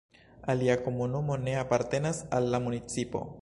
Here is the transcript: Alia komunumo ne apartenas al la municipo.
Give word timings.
Alia 0.53 0.77
komunumo 0.87 1.37
ne 1.43 1.53
apartenas 1.65 2.23
al 2.39 2.49
la 2.57 2.63
municipo. 2.69 3.23